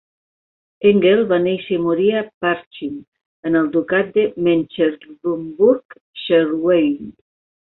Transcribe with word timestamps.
Engel 0.91 1.19
va 1.31 1.37
néixer 1.43 1.75
i 1.75 1.81
morir 1.83 2.07
a 2.21 2.23
Parchim, 2.45 2.95
en 3.51 3.59
el 3.61 3.67
ducat 3.77 4.09
de 4.17 4.25
Mecklenburg-Schwerin. 4.49 7.07